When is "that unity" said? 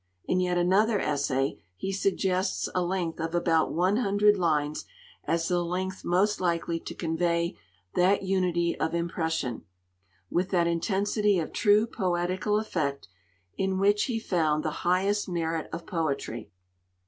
7.93-8.75